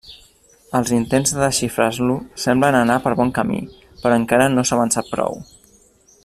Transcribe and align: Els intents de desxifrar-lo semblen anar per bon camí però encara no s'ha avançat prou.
Els 0.77 0.93
intents 0.99 1.33
de 1.35 1.41
desxifrar-lo 1.43 2.15
semblen 2.45 2.79
anar 2.79 2.97
per 3.05 3.13
bon 3.21 3.35
camí 3.37 3.61
però 4.01 4.19
encara 4.23 4.49
no 4.55 4.65
s'ha 4.71 4.77
avançat 4.79 5.15
prou. 5.15 5.41